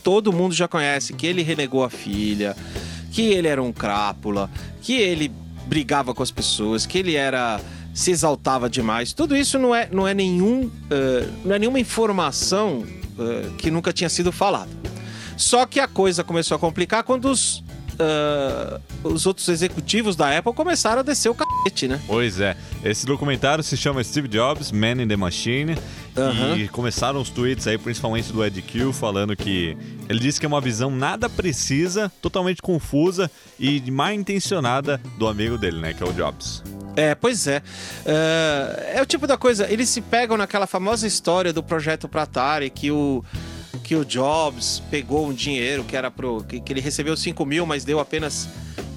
todo 0.03 0.33
mundo 0.33 0.55
já 0.55 0.67
conhece, 0.67 1.13
que 1.13 1.27
ele 1.27 1.43
renegou 1.43 1.85
a 1.85 1.91
filha, 1.91 2.57
que 3.19 3.33
ele 3.33 3.49
era 3.49 3.61
um 3.61 3.73
crápula, 3.73 4.49
que 4.81 4.93
ele 4.93 5.29
brigava 5.67 6.15
com 6.15 6.23
as 6.23 6.31
pessoas, 6.31 6.87
que 6.87 6.99
ele 6.99 7.17
era 7.17 7.61
se 7.93 8.13
exaltava 8.13 8.71
demais. 8.71 9.13
Tudo 9.13 9.37
isso 9.37 9.59
não 9.59 9.75
é, 9.75 9.89
não 9.91 10.07
é 10.07 10.15
nenhum 10.15 10.71
eh, 10.89 11.27
não 11.45 11.57
é 11.57 11.59
nenhuma 11.59 11.81
informação 11.81 12.87
eh, 13.19 13.49
que 13.59 13.73
nunca 13.73 13.93
tinha 13.93 14.09
sido 14.09 14.31
falada. 14.31 14.71
Só 15.37 15.67
que 15.67 15.81
a 15.81 15.89
coisa 15.89 16.23
começou 16.23 16.55
a 16.55 16.61
complicar 16.61 17.03
quando 17.03 17.25
os 17.29 17.65
eh, 17.99 18.81
os 19.03 19.27
outros 19.27 19.49
executivos 19.49 20.15
da 20.15 20.37
Apple 20.37 20.53
começaram 20.53 21.01
a 21.01 21.03
descer 21.03 21.29
o 21.29 21.35
cacete, 21.35 21.89
né? 21.89 22.01
Pois 22.07 22.41
é. 22.41 22.57
Esse 22.85 23.05
documentário 23.05 23.63
se 23.65 23.77
chama 23.77 24.03
Steve 24.05 24.29
Jobs, 24.29 24.71
Man 24.71 25.03
in 25.03 25.09
the 25.09 25.17
Machine. 25.17 25.77
Aham. 26.17 26.57
E 26.57 26.69
começaram 26.69 27.21
os 27.21 27.31
tweets 27.31 27.67
aí, 27.67 27.79
principalmente 27.79 28.33
do 28.33 28.45
Ed 28.45 28.61
Q, 28.63 28.93
falando 28.93 29.37
que 29.37 29.77
ele 30.09 30.19
disse 30.19 30.41
que 30.41 30.47
é 30.47 30.49
uma 30.49 30.61
visão 30.61 30.91
nada 30.91 31.29
precisa, 31.29 32.11
totalmente 32.21 32.61
confusa 32.61 33.31
e 33.59 33.81
mal 33.91 34.13
intencionada 34.13 35.01
do 35.19 35.27
amigo 35.29 35.59
dele, 35.59 35.79
né? 35.81 35.95
Que 35.95 36.03
é 36.03 36.07
o 36.07 36.13
Jobs. 36.13 36.63
É, 36.97 37.15
pois 37.15 37.47
é. 37.47 37.63
É, 38.05 38.95
é 38.97 39.03
o 39.03 39.07
tipo 39.07 39.27
da 39.27 39.37
coisa, 39.37 39.71
eles 39.71 39.89
se 39.89 40.01
pegam 40.01 40.37
naquela 40.37 40.67
famosa 40.67 41.07
história 41.07 41.53
do 41.53 41.63
projeto 41.63 42.11
Atari 42.13 42.71
que 42.71 42.91
o 42.91 43.25
que 43.79 43.95
o 43.95 44.05
Jobs 44.05 44.83
pegou 44.91 45.27
um 45.27 45.33
dinheiro 45.33 45.85
que 45.85 45.97
era 45.97 46.11
pro 46.11 46.43
que, 46.45 46.61
que 46.61 46.73
ele 46.73 46.81
recebeu 46.81 47.17
5 47.17 47.45
mil, 47.45 47.67
mas 47.67 47.85
deu 47.85 48.01
apenas 48.01 48.49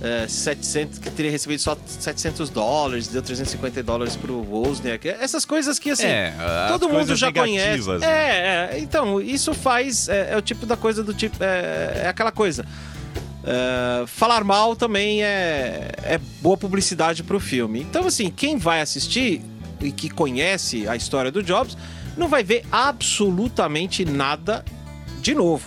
é, 0.02 0.28
700, 0.28 1.00
que 1.00 1.12
teria 1.12 1.32
recebido 1.32 1.60
só 1.60 1.78
700 1.86 2.50
dólares, 2.50 3.08
deu 3.08 3.22
350 3.22 3.84
dólares 3.84 4.16
pro 4.16 4.36
Wozniak. 4.36 5.08
Essas 5.08 5.46
coisas 5.46 5.78
que 5.78 5.92
assim, 5.92 6.08
é, 6.08 6.34
todo 6.70 6.90
mundo 6.90 7.16
já 7.16 7.32
conhece. 7.32 7.88
né? 7.88 8.08
É, 8.08 8.76
é, 8.76 8.80
então, 8.80 9.22
isso 9.22 9.54
faz. 9.54 10.10
É, 10.10 10.34
é 10.34 10.38
o 10.38 10.42
tipo 10.42 10.66
da 10.66 10.76
coisa 10.76 11.04
do 11.04 11.14
tipo. 11.14 11.38
É, 11.44 12.02
é 12.06 12.08
aquela 12.08 12.32
coisa. 12.32 12.66
É, 13.44 14.06
falar 14.08 14.44
mal 14.44 14.76
também 14.76 15.24
é, 15.24 15.92
é 16.04 16.20
boa 16.42 16.58
publicidade 16.58 17.24
pro 17.24 17.40
filme. 17.40 17.82
Então, 17.82 18.08
assim, 18.08 18.30
quem 18.30 18.58
vai 18.58 18.82
assistir 18.82 19.42
e 19.80 19.92
que 19.92 20.10
conhece 20.10 20.88
a 20.88 20.96
história 20.96 21.32
do 21.32 21.42
Jobs 21.42 21.78
não 22.22 22.30
vai 22.30 22.44
ver 22.44 22.64
absolutamente 22.72 24.06
nada 24.06 24.64
de 25.22 25.34
novo. 25.36 25.66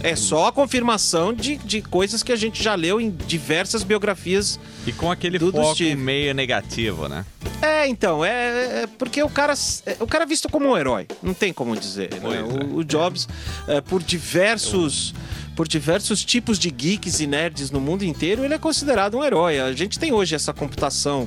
É 0.00 0.14
só 0.14 0.46
a 0.46 0.52
confirmação 0.52 1.32
de, 1.34 1.56
de 1.56 1.82
coisas 1.82 2.22
que 2.22 2.30
a 2.30 2.36
gente 2.36 2.62
já 2.62 2.76
leu 2.76 3.00
em 3.00 3.10
diversas 3.10 3.82
biografias 3.82 4.60
E 4.86 4.92
com 4.92 5.10
aquele 5.10 5.40
Do- 5.40 5.50
foco 5.50 5.74
Steve. 5.74 5.96
meio 5.96 6.32
negativo, 6.32 7.08
né? 7.08 7.26
é, 7.60 7.88
então, 7.88 8.24
é, 8.24 8.82
é 8.82 8.86
porque 8.86 9.20
o 9.24 9.28
cara, 9.28 9.54
é, 9.86 9.96
o 9.98 10.06
cara 10.06 10.22
é 10.22 10.26
visto 10.26 10.48
como 10.48 10.68
um 10.68 10.76
herói, 10.78 11.08
não 11.20 11.34
tem 11.34 11.52
como 11.52 11.74
dizer. 11.76 12.10
né? 12.14 12.20
Pois 12.22 12.34
é. 12.38 12.42
O, 12.42 12.76
o 12.76 12.84
Jobs, 12.84 13.26
é, 13.66 13.80
por 13.80 14.00
diversos, 14.00 15.12
por 15.56 15.66
diversos 15.66 16.24
tipos 16.24 16.60
de 16.60 16.70
geeks 16.70 17.18
e 17.18 17.26
nerds 17.26 17.72
no 17.72 17.80
mundo 17.80 18.04
inteiro, 18.04 18.44
ele 18.44 18.54
é 18.54 18.58
considerado 18.58 19.16
um 19.18 19.24
herói. 19.24 19.58
A 19.58 19.72
gente 19.72 19.98
tem 19.98 20.12
hoje 20.12 20.32
essa 20.36 20.52
computação 20.54 21.26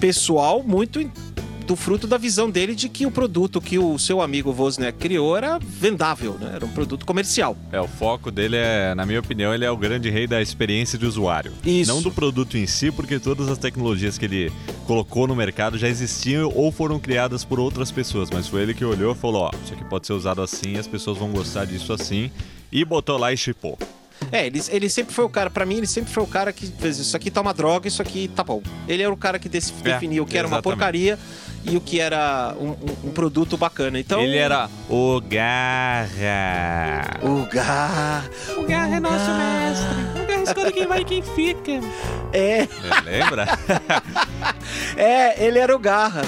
pessoal 0.00 0.62
muito 0.62 1.00
do 1.66 1.74
fruto 1.74 2.06
da 2.06 2.16
visão 2.16 2.48
dele 2.48 2.74
de 2.74 2.88
que 2.88 3.04
o 3.04 3.10
produto 3.10 3.60
que 3.60 3.78
o 3.78 3.98
seu 3.98 4.22
amigo 4.22 4.54
Wozniak 4.56 4.98
criou 4.98 5.36
era 5.36 5.58
vendável, 5.58 6.34
né? 6.40 6.52
Era 6.54 6.64
um 6.64 6.70
produto 6.70 7.04
comercial. 7.04 7.56
É, 7.72 7.80
o 7.80 7.88
foco 7.88 8.30
dele 8.30 8.56
é, 8.56 8.94
na 8.94 9.04
minha 9.04 9.18
opinião, 9.18 9.52
ele 9.52 9.64
é 9.64 9.70
o 9.70 9.76
grande 9.76 10.08
rei 10.08 10.26
da 10.26 10.40
experiência 10.40 10.98
de 10.98 11.04
usuário. 11.04 11.52
Isso. 11.64 11.92
Não 11.92 12.00
do 12.00 12.10
produto 12.10 12.56
em 12.56 12.66
si, 12.66 12.92
porque 12.92 13.18
todas 13.18 13.48
as 13.48 13.58
tecnologias 13.58 14.16
que 14.16 14.24
ele 14.24 14.52
colocou 14.86 15.26
no 15.26 15.34
mercado 15.34 15.76
já 15.76 15.88
existiam 15.88 16.50
ou 16.54 16.70
foram 16.70 16.98
criadas 17.00 17.44
por 17.44 17.58
outras 17.58 17.90
pessoas, 17.90 18.30
mas 18.30 18.46
foi 18.46 18.62
ele 18.62 18.74
que 18.74 18.84
olhou 18.84 19.12
e 19.12 19.16
falou, 19.16 19.42
ó, 19.42 19.50
isso 19.64 19.74
aqui 19.74 19.84
pode 19.84 20.06
ser 20.06 20.12
usado 20.12 20.40
assim, 20.40 20.76
as 20.76 20.86
pessoas 20.86 21.18
vão 21.18 21.30
gostar 21.30 21.64
disso 21.64 21.92
assim, 21.92 22.30
e 22.70 22.84
botou 22.84 23.18
lá 23.18 23.32
e 23.32 23.36
chipou. 23.36 23.76
É, 24.32 24.46
ele, 24.46 24.62
ele 24.70 24.88
sempre 24.88 25.14
foi 25.14 25.24
o 25.24 25.28
cara, 25.28 25.48
pra 25.50 25.64
mim, 25.66 25.76
ele 25.78 25.86
sempre 25.86 26.12
foi 26.12 26.22
o 26.22 26.26
cara 26.26 26.52
que 26.52 26.66
fez 26.78 26.98
isso 26.98 27.16
aqui 27.16 27.30
tá 27.30 27.40
uma 27.40 27.54
droga, 27.54 27.86
isso 27.88 28.02
aqui 28.02 28.28
tá 28.28 28.42
bom. 28.44 28.62
Ele 28.88 29.02
era 29.02 29.12
o 29.12 29.16
cara 29.16 29.38
que 29.38 29.48
dec- 29.48 29.72
É, 29.80 29.82
definiu 29.92 30.24
o 30.24 30.26
que 30.26 30.36
era 30.36 30.46
uma 30.48 30.60
porcaria 30.62 31.18
e 31.64 31.76
o 31.76 31.80
que 31.80 32.00
era 32.00 32.54
um, 32.60 32.68
um- 32.70 33.08
um 33.08 33.10
produto 33.12 33.56
bacana. 33.56 33.98
Então. 33.98 34.20
Ele 34.20 34.36
era 34.36 34.68
o 34.88 35.20
Garra. 35.20 37.18
O 37.22 37.46
Gar. 37.46 38.28
O 38.56 38.62
Garra 38.66 38.96
é 38.96 39.00
nosso 39.00 39.30
mestre. 39.30 40.22
O 40.22 40.26
Garra 40.26 40.42
escolhe 40.42 40.72
quem 40.72 40.86
vai 40.86 41.00
e 41.00 41.04
quem 41.04 41.22
fica. 41.22 41.72
É, 42.32 42.62
É, 42.62 42.68
Lembra? 43.04 43.46
é, 44.96 45.44
ele 45.44 45.58
era 45.58 45.74
o 45.74 45.78
Garra. 45.78 46.22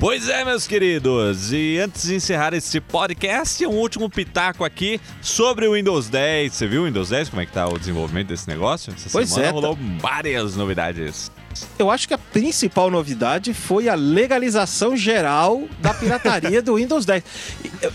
Pois 0.00 0.28
é, 0.28 0.44
meus 0.44 0.66
queridos. 0.66 1.52
E 1.52 1.78
antes 1.78 2.06
de 2.06 2.16
encerrar 2.16 2.52
esse 2.52 2.80
podcast, 2.80 3.64
um 3.66 3.70
último 3.70 4.10
pitaco 4.10 4.64
aqui 4.64 5.00
sobre 5.22 5.66
o 5.66 5.72
Windows 5.72 6.08
10. 6.08 6.52
Você 6.52 6.66
viu 6.66 6.82
o 6.82 6.84
Windows 6.84 7.08
10? 7.08 7.30
Como 7.30 7.40
é 7.40 7.46
que 7.46 7.52
tá 7.52 7.66
o 7.66 7.78
desenvolvimento 7.78 8.28
desse 8.28 8.48
negócio? 8.48 8.92
Essa 8.94 9.08
Pois 9.10 9.28
semana 9.30 9.48
é, 9.48 9.50
rolou 9.50 9.78
várias 9.98 10.56
novidades. 10.56 11.30
Eu 11.78 11.90
acho 11.90 12.08
que 12.08 12.14
a 12.14 12.18
principal 12.18 12.90
novidade 12.90 13.54
foi 13.54 13.88
a 13.88 13.94
legalização 13.94 14.96
geral 14.96 15.62
da 15.80 15.94
pirataria 15.94 16.60
do 16.60 16.74
Windows 16.74 17.06
10. 17.06 17.24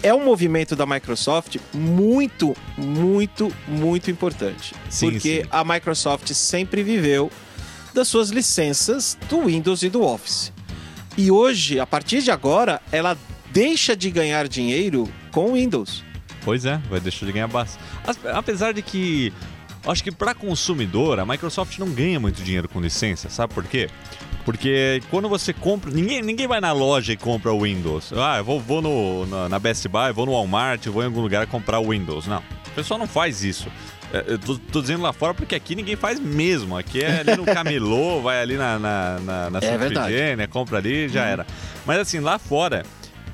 É 0.01 0.13
um 0.13 0.23
movimento 0.23 0.75
da 0.75 0.85
Microsoft 0.85 1.57
muito, 1.73 2.55
muito, 2.77 3.53
muito 3.67 4.09
importante. 4.09 4.73
Sim, 4.89 5.11
porque 5.11 5.41
sim. 5.43 5.49
a 5.51 5.63
Microsoft 5.63 6.31
sempre 6.33 6.81
viveu 6.81 7.29
das 7.93 8.07
suas 8.07 8.29
licenças 8.29 9.17
do 9.27 9.45
Windows 9.45 9.83
e 9.83 9.89
do 9.89 10.01
Office. 10.01 10.53
E 11.19 11.29
hoje, 11.29 11.79
a 11.81 11.85
partir 11.85 12.21
de 12.21 12.31
agora, 12.31 12.81
ela 12.93 13.17
deixa 13.51 13.93
de 13.93 14.09
ganhar 14.09 14.47
dinheiro 14.47 15.09
com 15.31 15.51
Windows. 15.53 16.01
Pois 16.45 16.63
é, 16.63 16.77
vai 16.89 17.01
deixar 17.01 17.25
de 17.25 17.33
ganhar 17.33 17.47
bastante. 17.47 17.83
As- 18.07 18.25
Apesar 18.27 18.73
de 18.73 18.81
que, 18.81 19.33
acho 19.85 20.01
que 20.01 20.13
para 20.13 20.33
consumidor, 20.33 21.19
a 21.19 21.25
Microsoft 21.25 21.77
não 21.77 21.89
ganha 21.89 22.21
muito 22.21 22.41
dinheiro 22.41 22.69
com 22.69 22.79
licença, 22.79 23.29
sabe 23.29 23.53
por 23.53 23.65
quê? 23.65 23.89
Porque 24.45 25.01
quando 25.09 25.27
você 25.27 25.51
compra. 25.51 25.91
Ninguém, 25.91 26.21
ninguém 26.21 26.47
vai 26.47 26.61
na 26.61 26.71
loja 26.71 27.11
e 27.11 27.17
compra 27.17 27.51
o 27.51 27.63
Windows. 27.63 28.13
Ah, 28.13 28.37
eu 28.37 28.43
vou, 28.45 28.57
vou 28.59 28.81
no, 28.81 29.25
na, 29.25 29.49
na 29.49 29.59
Best 29.59 29.85
Buy, 29.89 30.13
vou 30.13 30.25
no 30.25 30.31
Walmart, 30.31 30.87
vou 30.87 31.03
em 31.03 31.07
algum 31.07 31.19
lugar 31.21 31.45
comprar 31.47 31.79
o 31.79 31.89
Windows. 31.89 32.27
Não. 32.27 32.39
O 32.67 32.71
pessoal 32.73 32.97
não 32.97 33.07
faz 33.07 33.43
isso. 33.43 33.67
É, 34.13 34.23
Eu 34.27 34.39
tô, 34.39 34.57
tô 34.57 34.81
dizendo 34.81 35.03
lá 35.03 35.13
fora 35.13 35.33
porque 35.33 35.55
aqui 35.55 35.75
ninguém 35.75 35.95
faz 35.95 36.19
mesmo. 36.19 36.77
Aqui 36.77 37.01
é 37.01 37.19
ali 37.19 37.35
no 37.35 37.45
camelô, 37.45 38.21
vai 38.23 38.41
ali 38.41 38.55
na, 38.57 38.79
na, 38.79 39.19
na, 39.19 39.49
na 39.49 39.59
É. 39.59 39.75
Ifigênia, 39.75 40.47
compra 40.47 40.77
ali 40.77 41.05
e 41.05 41.09
já 41.09 41.25
era. 41.25 41.45
Mas 41.85 41.99
assim, 41.99 42.19
lá 42.19 42.37
fora 42.39 42.83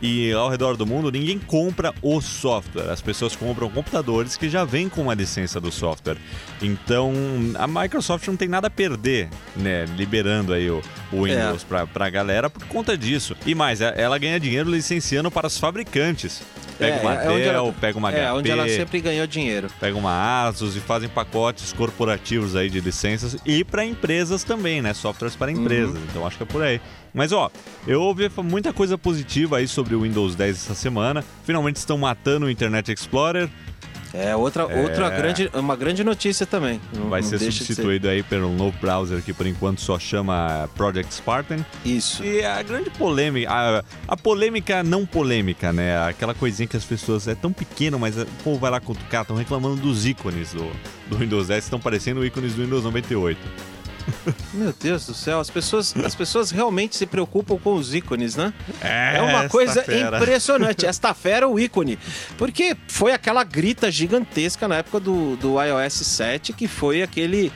e 0.05 0.31
ao 0.33 0.49
redor 0.49 0.77
do 0.77 0.85
mundo, 0.85 1.11
ninguém 1.11 1.39
compra 1.39 1.93
o 2.01 2.21
software. 2.21 2.91
As 2.91 3.01
pessoas 3.01 3.35
compram 3.35 3.69
computadores 3.69 4.37
que 4.37 4.47
já 4.49 4.63
vêm 4.63 4.87
com 4.87 5.01
uma 5.01 5.13
licença 5.13 5.59
do 5.59 5.71
software. 5.71 6.17
Então, 6.61 7.11
a 7.55 7.67
Microsoft 7.67 8.27
não 8.27 8.35
tem 8.37 8.47
nada 8.47 8.67
a 8.67 8.69
perder, 8.69 9.29
né? 9.55 9.85
Liberando 9.97 10.53
aí 10.53 10.69
o, 10.69 10.81
o 11.11 11.23
Windows 11.23 11.63
pra, 11.63 11.87
pra 11.87 12.09
galera 12.09 12.49
por 12.49 12.63
conta 12.67 12.97
disso. 12.97 13.35
E 13.45 13.55
mais, 13.55 13.81
é- 13.81 13.93
ela 13.97 14.17
ganha 14.17 14.39
dinheiro 14.39 14.69
licenciando 14.69 15.29
para 15.31 15.47
os 15.47 15.57
fabricantes. 15.57 16.41
Pega 16.77 16.97
É, 16.97 17.01
uma 17.01 17.13
é 17.13 17.27
Dell, 17.27 17.53
ela- 17.53 17.73
pega 17.73 17.97
uma 17.97 18.11
É, 18.11 18.25
HP, 18.25 18.37
onde 18.37 18.51
ela 18.51 18.67
sempre 18.67 18.99
ganhou 18.99 19.25
dinheiro. 19.25 19.69
pega 19.79 19.97
uma 19.97 20.45
Asus 20.45 20.75
e 20.75 20.79
fazem 20.81 21.07
pacotes 21.07 21.71
corporativos 21.71 22.53
aí 22.55 22.69
de 22.69 22.81
licenças 22.81 23.37
e 23.45 23.63
para 23.63 23.85
empresas 23.85 24.43
também, 24.43 24.81
né? 24.81 24.93
Softwares 24.93 25.35
para 25.37 25.51
empresas. 25.51 25.95
Então 26.09 26.27
acho 26.27 26.35
que 26.37 26.43
é 26.43 26.45
por 26.45 26.61
aí. 26.61 26.81
Mas 27.13 27.31
ó, 27.31 27.49
eu 27.87 28.01
ouvi 28.01 28.29
muita 28.43 28.73
coisa 28.73 28.97
positiva 28.97 29.57
aí 29.57 29.69
sobre 29.69 29.94
o 29.95 30.01
Windows 30.01 30.35
10 30.35 30.55
essa 30.57 30.75
semana. 30.75 31.23
Finalmente 31.43 31.77
estão 31.77 31.97
matando 31.97 32.45
o 32.45 32.49
Internet 32.49 32.91
Explorer. 32.91 33.49
É 34.13 34.33
outra, 34.33 34.65
outra 34.65 35.09
grande, 35.09 35.49
uma 35.53 35.75
grande 35.75 36.01
notícia 36.01 36.45
também. 36.45 36.79
Não- 36.93 37.09
Vai 37.09 37.19
não 37.21 37.27
ser 37.27 37.37
substituído 37.39 38.07
aí 38.07 38.23
pelo 38.23 38.49
novo 38.55 38.77
browser 38.79 39.21
que 39.21 39.33
por 39.33 39.45
enquanto 39.45 39.81
só 39.81 39.99
chama 39.99 40.69
Project 40.73 41.13
Spartan. 41.13 41.57
Isso. 41.83 42.23
E 42.23 42.41
a 42.45 42.63
grande 42.63 42.89
polêmica, 42.91 43.51
a, 43.51 43.83
a 44.07 44.15
polêmica 44.15 44.81
não 44.83 45.05
polêmica, 45.05 45.73
né? 45.73 45.97
Aquela 46.07 46.33
coisinha 46.33 46.65
que 46.65 46.77
as 46.77 46.85
pessoas 46.85 47.27
é 47.27 47.35
tão 47.35 47.51
pequeno, 47.51 47.99
mas 47.99 48.17
o 48.17 48.25
povo 48.41 48.57
vai 48.57 48.71
lá 48.71 48.79
cutucar, 48.79 49.23
estão 49.23 49.35
reclamando 49.35 49.75
dos 49.81 50.05
ícones 50.05 50.53
do, 50.53 50.65
do 51.09 51.17
Windows 51.17 51.49
10, 51.49 51.65
estão 51.65 51.79
parecendo 51.79 52.25
ícones 52.25 52.53
do 52.53 52.63
Windows 52.63 52.85
98. 52.85 53.37
Meu 54.53 54.73
Deus 54.73 55.05
do 55.05 55.13
céu, 55.13 55.39
as 55.39 55.49
pessoas, 55.49 55.95
as 55.97 56.15
pessoas 56.15 56.51
realmente 56.51 56.95
se 56.95 57.05
preocupam 57.05 57.57
com 57.57 57.75
os 57.75 57.93
ícones, 57.93 58.35
né? 58.35 58.53
É 58.81 59.21
uma 59.21 59.39
esta 59.39 59.49
coisa 59.49 59.83
fera. 59.83 60.17
impressionante. 60.17 60.85
Esta 60.85 61.13
fera 61.13 61.45
é 61.45 61.47
o 61.47 61.59
ícone. 61.59 61.97
Porque 62.37 62.75
foi 62.87 63.11
aquela 63.11 63.43
grita 63.43 63.91
gigantesca 63.91 64.67
na 64.67 64.77
época 64.77 64.99
do, 64.99 65.35
do 65.35 65.61
iOS 65.61 65.93
7, 65.93 66.53
que 66.53 66.67
foi 66.67 67.01
aquele. 67.01 67.51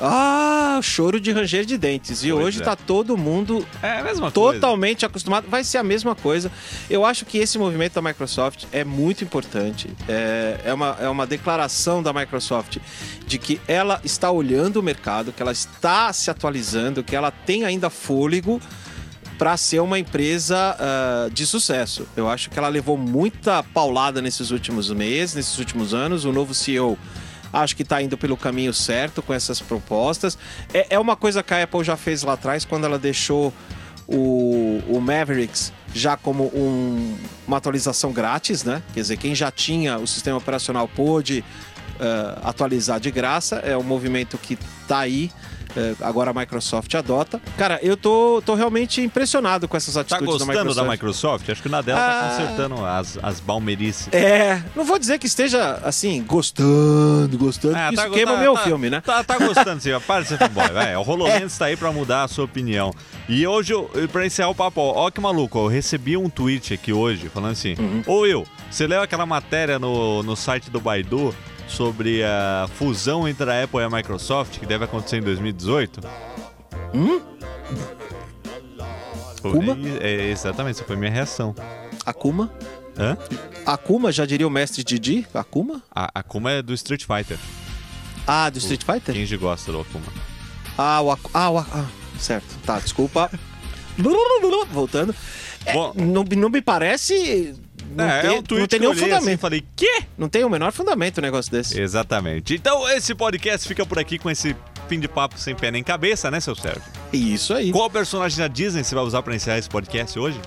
Ah, 0.00 0.80
choro 0.82 1.20
de 1.20 1.30
ranger 1.32 1.64
de 1.64 1.76
dentes. 1.78 2.24
E 2.24 2.30
Pois 2.30 2.44
hoje 2.44 2.60
é. 2.60 2.64
tá 2.64 2.74
todo 2.76 3.16
mundo 3.16 3.66
É 3.82 3.98
a 4.00 4.02
mesma 4.04 4.30
coisa. 4.30 4.60
totalmente 4.60 5.04
acostumado. 5.06 5.46
Vai 5.48 5.64
ser 5.64 5.78
a 5.78 5.82
mesma 5.82 6.14
coisa. 6.14 6.50
Eu 6.90 7.04
acho 7.04 7.24
que 7.24 7.38
esse 7.38 7.58
movimento 7.58 7.94
da 7.94 8.02
Microsoft 8.02 8.64
é 8.72 8.84
muito 8.84 9.22
importante. 9.24 9.90
É, 10.08 10.60
é, 10.64 10.74
uma, 10.74 10.96
é 11.00 11.08
uma 11.08 11.26
declaração 11.26 12.02
da 12.02 12.12
Microsoft 12.12 12.78
de 13.26 13.38
que 13.38 13.60
ela 13.68 14.00
está 14.04 14.30
olhando 14.30 14.76
o 14.78 14.82
mercado, 14.82 15.32
que 15.32 15.42
ela 15.42 15.52
está 15.52 16.12
se 16.12 16.30
atualizando, 16.30 17.02
que 17.02 17.14
ela 17.14 17.30
tem 17.30 17.64
ainda 17.64 17.88
fôlego 17.90 18.60
para 19.38 19.56
ser 19.56 19.80
uma 19.80 19.98
empresa 19.98 20.76
ah, 20.78 21.28
de 21.32 21.44
sucesso. 21.46 22.06
Eu 22.16 22.28
acho 22.28 22.48
que 22.50 22.58
ela 22.58 22.68
levou 22.68 22.96
muita 22.96 23.62
paulada 23.62 24.20
nesses 24.22 24.50
últimos 24.50 24.90
meses, 24.90 25.34
nesses 25.34 25.58
últimos 25.58 25.92
anos. 25.94 26.24
O 26.24 26.32
novo 26.32 26.54
CEO 26.54 26.96
acho 27.52 27.76
que 27.76 27.82
está 27.82 28.00
indo 28.02 28.16
pelo 28.16 28.36
caminho 28.36 28.72
certo 28.72 29.22
com 29.22 29.32
essas 29.34 29.60
propostas. 29.60 30.38
É, 30.72 30.86
é 30.90 30.98
uma 30.98 31.16
coisa 31.16 31.42
que 31.42 31.52
a 31.52 31.62
Apple 31.62 31.84
já 31.84 31.96
fez 31.96 32.22
lá 32.22 32.32
atrás 32.34 32.64
quando 32.64 32.84
ela 32.84 32.98
deixou 32.98 33.52
o, 34.06 34.80
o 34.88 35.00
Mavericks 35.00 35.72
já 35.94 36.16
como 36.16 36.44
um- 36.54 37.16
uma 37.46 37.58
atualização 37.58 38.12
grátis, 38.12 38.64
né? 38.64 38.82
Quer 38.94 39.00
dizer, 39.00 39.16
quem 39.16 39.34
já 39.34 39.50
tinha 39.50 39.98
o 39.98 40.06
sistema 40.06 40.38
operacional 40.38 40.88
pôde 40.88 41.44
ah, 42.00 42.40
atualizar 42.44 42.98
de 42.98 43.10
graça. 43.10 43.56
É 43.56 43.76
um 43.76 43.82
movimento 43.82 44.36
que 44.38 44.58
tá 44.88 44.98
aí. 45.00 45.30
Eh, 45.76 45.94
agora 46.00 46.30
a 46.30 46.34
Microsoft 46.34 46.94
adota. 46.94 47.40
Cara, 47.56 47.78
eu 47.82 47.96
tô, 47.96 48.42
tô 48.44 48.54
realmente 48.54 49.00
impressionado 49.00 49.66
com 49.68 49.76
essas 49.76 49.94
Tá 49.94 50.00
atitudes 50.02 50.26
gostando 50.26 50.46
da 50.46 50.52
Microsoft. 50.60 50.86
da 50.86 50.90
Microsoft? 50.92 51.48
Acho 51.50 51.62
que 51.62 51.68
o 51.68 51.70
Nadella 51.70 51.98
Ah. 52.00 52.20
tá 52.22 52.28
consertando 52.36 52.84
as, 52.86 53.18
as 53.22 53.40
balmerices. 53.40 54.08
É, 54.12 54.62
não 54.76 54.84
vou 54.84 54.98
dizer 54.98 55.18
que 55.18 55.26
esteja 55.26 55.80
assim, 55.84 56.22
gostando, 56.22 57.36
gostando, 57.38 57.74
Ah, 57.76 57.84
porque 57.86 57.96
tá- 57.96 58.02
isso 58.06 58.14
queima 58.14 58.32
tá- 58.34 58.38
meu 58.40 58.54
tá- 58.54 58.60
filme, 58.62 58.90
né? 58.90 59.00
Tá, 59.00 59.22
tá 59.24 59.38
gostando, 59.38 59.80
sim. 59.80 59.90
Para 60.06 60.22
de 60.22 60.28
ser 60.28 60.38
fanboy, 60.38 60.68
vai. 60.72 60.96
O 60.96 61.00
HoloLens 61.02 61.56
tá 61.58 61.66
aí 61.66 61.76
pra 61.76 61.92
mudar 61.92 62.24
a 62.24 62.28
sua 62.28 62.44
opinião. 62.44 62.92
E 63.28 63.46
hoje, 63.46 63.72
pra 64.10 64.26
encerrar 64.26 64.48
o 64.50 64.54
papo, 64.54 64.80
ó, 64.80 65.06
ó 65.06 65.10
que 65.10 65.20
maluco, 65.20 65.58
ó, 65.58 65.62
eu 65.64 65.68
recebi 65.68 66.16
um 66.16 66.28
tweet 66.28 66.74
aqui 66.74 66.92
hoje 66.92 67.28
falando 67.28 67.52
assim: 67.52 67.74
Uhum. 67.78 68.02
Ô 68.06 68.20
Will, 68.20 68.44
você 68.70 68.86
leu 68.86 69.00
aquela 69.02 69.26
matéria 69.26 69.78
no, 69.78 70.22
no 70.22 70.36
site 70.36 70.70
do 70.70 70.80
Baidu 70.80 71.34
sobre 71.68 72.22
a 72.24 72.68
fusão 72.76 73.26
entre 73.26 73.50
a 73.50 73.64
Apple 73.64 73.80
e 73.80 73.82
a 73.84 73.90
Microsoft 73.90 74.58
que 74.58 74.66
deve 74.66 74.84
acontecer 74.84 75.18
em 75.18 75.22
2018? 75.22 76.00
Hum? 76.94 77.20
Foi- 79.40 79.52
Kuma? 79.52 79.76
É, 80.00 80.30
exatamente, 80.30 80.76
essa 80.76 80.84
foi 80.84 80.94
a 80.96 80.98
minha 80.98 81.10
reação. 81.10 81.54
Akuma. 82.06 82.50
Hã? 82.96 83.16
Akuma, 83.66 84.12
já 84.12 84.24
diria 84.26 84.46
o 84.46 84.50
mestre 84.50 84.84
Didi? 84.84 85.26
Akuma? 85.34 85.82
A, 85.90 86.20
a 86.20 86.22
Kuma 86.22 86.52
é 86.52 86.62
do 86.62 86.72
Street 86.74 87.04
Fighter. 87.04 87.38
Ah, 88.26 88.48
do 88.50 88.58
Street 88.58 88.82
Fighter? 88.84 89.14
Quem 89.14 89.38
gosta 89.38 89.72
do 89.72 89.80
Akuma? 89.80 90.04
Ah, 90.78 91.00
o 91.00 91.10
Aku... 91.10 91.30
ah, 91.34 91.50
o 91.50 91.58
ah, 91.58 91.86
certo. 92.18 92.56
Tá, 92.64 92.78
desculpa. 92.78 93.30
Voltando. 94.70 95.14
É, 95.66 95.72
Bom- 95.72 95.92
não, 95.96 96.22
não 96.24 96.48
me 96.48 96.62
parece... 96.62 97.54
Não, 97.94 98.04
é, 98.04 98.20
tem, 98.22 98.30
é 98.30 98.38
um 98.38 98.42
tweet 98.42 98.60
não 98.60 98.66
tem 98.68 98.80
nenhum 98.80 98.92
assim 98.92 99.00
fundamento. 99.02 99.40
falei, 99.40 99.64
quê? 99.76 100.02
Não 100.16 100.28
tem 100.28 100.44
o 100.44 100.50
menor 100.50 100.72
fundamento 100.72 101.18
um 101.18 101.22
negócio 101.22 101.50
desse. 101.50 101.80
Exatamente. 101.80 102.54
Então, 102.54 102.88
esse 102.90 103.14
podcast 103.14 103.66
fica 103.66 103.84
por 103.84 103.98
aqui 103.98 104.18
com 104.18 104.30
esse 104.30 104.56
fim 104.88 104.98
de 105.00 105.08
papo 105.08 105.38
sem 105.38 105.54
pé 105.54 105.70
nem 105.70 105.82
cabeça, 105.82 106.30
né, 106.30 106.40
seu 106.40 106.54
Sérgio? 106.54 106.82
Isso 107.12 107.54
aí. 107.54 107.72
Qual 107.72 107.88
personagem 107.88 108.38
da 108.38 108.48
Disney 108.48 108.84
você 108.84 108.94
vai 108.94 109.04
usar 109.04 109.22
pra 109.22 109.34
encerrar 109.34 109.58
esse 109.58 109.68
podcast 109.68 110.18
hoje? 110.18 110.40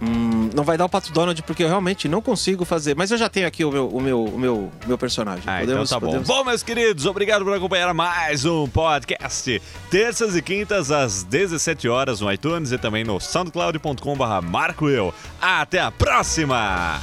Hum, 0.00 0.50
não 0.54 0.62
vai 0.62 0.78
dar 0.78 0.84
o 0.84 0.88
Pato 0.88 1.12
Donald 1.12 1.42
porque 1.42 1.64
eu 1.64 1.68
realmente 1.68 2.08
não 2.08 2.22
consigo 2.22 2.64
fazer. 2.64 2.94
Mas 2.94 3.10
eu 3.10 3.18
já 3.18 3.28
tenho 3.28 3.46
aqui 3.46 3.64
o 3.64 3.70
meu, 3.70 3.88
o 3.88 4.00
meu, 4.00 4.24
o 4.24 4.38
meu, 4.38 4.56
o 4.56 4.72
meu 4.86 4.98
personagem. 4.98 5.42
Ah, 5.46 5.62
então 5.62 5.84
tá 5.84 5.98
bom. 5.98 6.20
Bom, 6.20 6.44
meus 6.44 6.62
queridos, 6.62 7.04
obrigado 7.06 7.44
por 7.44 7.52
acompanhar 7.52 7.92
mais 7.92 8.44
um 8.44 8.68
podcast. 8.68 9.60
Terças 9.90 10.36
e 10.36 10.42
quintas 10.42 10.90
às 10.90 11.24
17 11.24 11.88
horas 11.88 12.20
no 12.20 12.32
iTunes 12.32 12.70
e 12.70 12.78
também 12.78 13.02
no 13.04 13.18
soundcloud.com.br 13.18 14.42
Marco 14.42 14.88
Eu. 14.88 15.12
Até 15.40 15.80
a 15.80 15.90
próxima! 15.90 17.00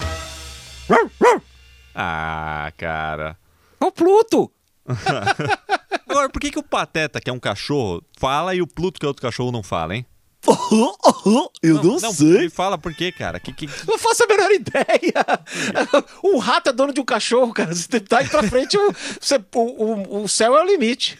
Ah, 1.93 2.71
cara. 2.77 3.37
É 3.81 3.85
o 3.85 3.91
Pluto! 3.91 4.51
Agora, 6.07 6.29
por 6.29 6.39
que, 6.39 6.51
que 6.51 6.59
o 6.59 6.63
Pateta, 6.63 7.19
que 7.19 7.29
é 7.29 7.33
um 7.33 7.39
cachorro, 7.39 8.03
fala 8.17 8.53
e 8.55 8.61
o 8.61 8.67
Pluto, 8.67 8.99
que 8.99 9.05
é 9.05 9.07
outro 9.07 9.21
cachorro, 9.21 9.51
não 9.51 9.63
fala, 9.63 9.95
hein? 9.95 10.05
Eu 11.61 11.83
não, 11.83 11.99
sei. 12.13 12.27
Me 12.39 12.49
fala 12.49 12.77
por 12.77 12.93
quê, 12.93 13.11
cara? 13.11 13.39
Que, 13.39 13.51
que... 13.53 13.69
Não 13.87 13.97
faço 13.97 14.23
a 14.23 14.27
menor 14.27 14.51
ideia. 14.51 14.85
Um 16.23 16.37
rato 16.37 16.69
é 16.69 16.73
dono 16.73 16.93
de 16.93 16.99
um 16.99 17.05
cachorro, 17.05 17.53
cara. 17.53 17.73
Você 17.73 17.99
tá 17.99 18.21
indo 18.21 18.29
pra 18.29 18.43
frente, 18.43 18.77
o, 18.77 18.93
você- 19.19 19.39
o, 19.55 19.59
o, 19.59 20.23
o 20.23 20.27
céu 20.27 20.55
é 20.57 20.61
o 20.63 20.65
limite. 20.65 21.13